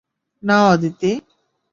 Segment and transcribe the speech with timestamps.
[0.43, 1.11] না, আদিতি!